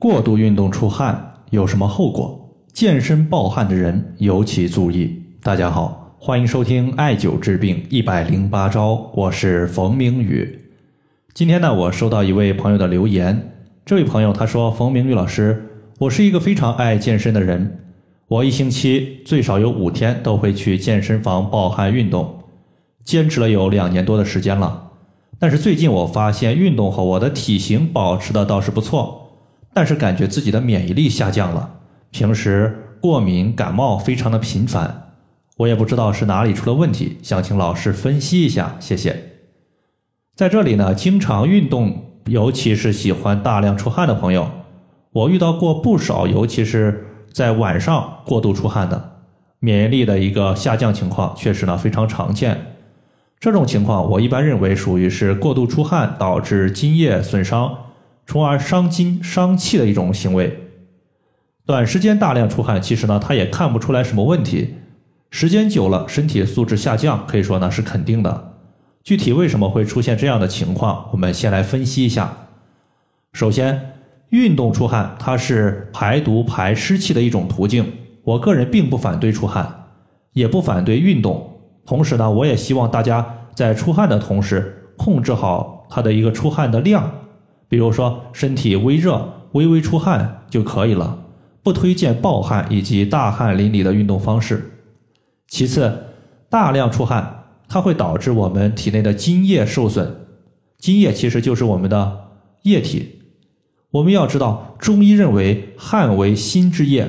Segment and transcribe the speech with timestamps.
[0.00, 2.54] 过度运动出汗有什么后果？
[2.72, 5.20] 健身暴汗的人尤其注意。
[5.42, 10.56] 大家好，欢迎收听艾灸治病一百零八招，我是冯明宇。
[11.34, 13.50] 今天呢，我收到一位朋友的留言，
[13.84, 15.68] 这位朋友他说：“冯明宇老师，
[15.98, 17.80] 我是一个非常爱健身的人，
[18.28, 22.44] 我一星期最少有五天都会去健身房暴汗运动，
[23.02, 24.92] 坚持了有两年多的时间了。
[25.40, 29.24] 但是最近我发现运动后，我的体型保持的倒是不错。”
[29.78, 31.76] 但是感觉自己的免疫力下降了，
[32.10, 35.12] 平时过敏感冒非常的频繁，
[35.56, 39.34] 我也不知道是哪里出了问题，想请老师分析一下，谢谢。
[40.34, 44.50] 在这里呢，经常运动，尤其是喜欢大量出汗的朋友，
[45.12, 49.20] 我遇到过不少，尤其是在晚上过度出汗的，
[49.60, 52.74] 免疫力的一个下降情况，确实呢非常常见。
[53.38, 57.84] 这种情况我一般认为属于是过度出汗导致津液损伤。
[58.28, 60.54] 从而伤筋伤气的一种行为，
[61.64, 64.74] 短时间大量出汗，其实呢，他也看不出来什么问题。
[65.30, 68.52] 时间久了，身体素质下降，可以说呢是肯定的。
[69.02, 72.36] 具体为什么会出现这样的情况，我们先来分析一下。
[73.32, 73.94] 首先，
[74.28, 77.90] 运动出汗，它是排毒排湿气的一种途径。
[78.24, 79.86] 我个人并不反对出汗，
[80.34, 81.50] 也不反对运动。
[81.86, 87.10] 同时呢，我也希望大家在出汗的同时，控制好它的一个出汗的量。
[87.68, 91.18] 比如说，身体微热、微微出汗就可以了，
[91.62, 94.72] 不推荐暴汗以及大汗淋漓的运动方式。
[95.46, 96.06] 其次，
[96.48, 100.26] 大量出汗，它会导致我们体内的津液受损。
[100.78, 102.30] 津液其实就是我们的
[102.62, 103.20] 液体。
[103.90, 107.08] 我们要知道，中医认为汗为心之液，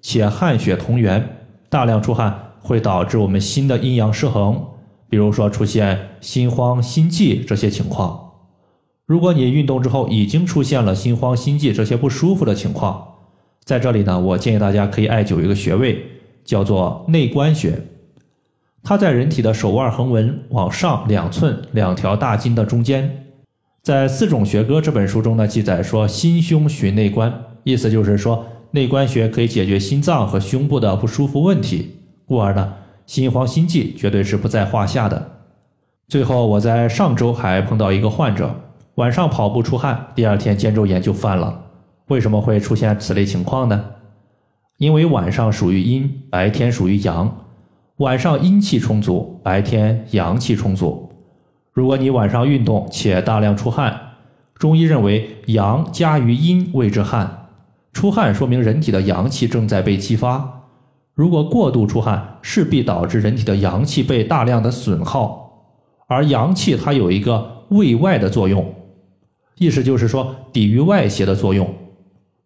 [0.00, 1.36] 且汗血同源。
[1.68, 4.60] 大量出汗会导致我们心的阴阳失衡，
[5.08, 8.29] 比如说出现心慌、心悸这些情况。
[9.10, 13.04] 如果你运动之后已经出现了心慌、心悸这些不舒服的情况，
[13.64, 16.00] 在这里呢，我建议大家可以艾灸一个穴位，
[16.44, 17.72] 叫做内关穴。
[18.84, 23.26] 它在人体的手腕横纹往上两寸两条大筋的中间。
[23.82, 31.96] 在《四种学歌》这本书中呢，记载说心胸循内关，意思就是说内关穴可以解决心脏和胸部的不舒服问题，
[32.26, 32.74] 故而呢，
[33.06, 35.32] 心慌心悸绝对是不在话下的。
[36.06, 38.54] 最后，我在上周还碰到一个患者。
[39.00, 41.58] 晚上跑步出汗，第二天肩周炎就犯了。
[42.08, 43.82] 为什么会出现此类情况呢？
[44.76, 47.34] 因为晚上属于阴，白天属于阳。
[47.96, 51.10] 晚上阴气充足，白天阳气充足。
[51.72, 53.98] 如果你晚上运动且大量出汗，
[54.56, 57.48] 中医认为阳加于阴谓之汗。
[57.94, 60.66] 出汗说明人体的阳气正在被激发。
[61.14, 65.70] 如果过度出汗，势必导致人体的阳气被大量的损耗。
[66.06, 68.74] 而阳气它有一个卫外的作用。
[69.60, 71.68] 意思就是说，抵御外邪的作用。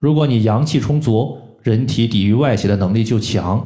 [0.00, 3.56] 如果你阳气充足，人体抵御外邪的能力就强；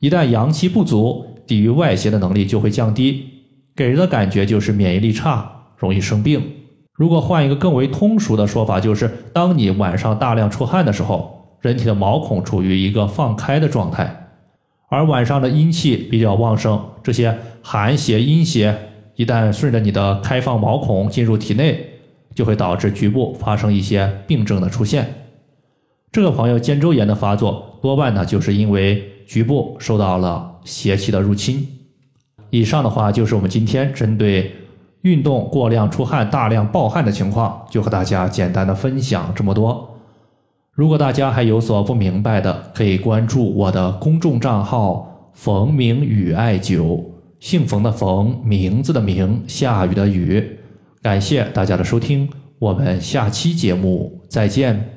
[0.00, 3.24] 一旦阳气不足，抵御外邪的能力就会降低，
[3.74, 6.42] 给人的感觉就是免疫力差，容易生病。
[6.92, 14.28] 如果换一个更为通俗的说法，就是当你晚上大量出汗的时候，人体的毛孔处于一个放开的状态，
[14.90, 18.76] 而晚上的阴气比较旺盛，这些寒邪、阴邪
[19.16, 21.92] 一旦顺着你的开放毛孔进入体内。
[22.34, 25.06] 就会导致局部发生一些病症的出现。
[26.10, 31.66] 这个朋友肩周炎的发作，多半呢就是因为局部受到了邪气的入侵。
[32.50, 34.52] 以上的话就是我们今天针对
[35.02, 39.90] 运动过量出汗、大量暴汗的情况，就和大家简单的分享这么多。
[40.72, 47.04] 如果大家还有所不明白的，可以关注我的公众账号“冯明宇艾灸”，
[47.38, 50.58] 姓冯的冯，名字的名，下雨的雨。
[51.04, 52.26] 感谢大家的收听，
[52.58, 54.93] 我们下期节目再见。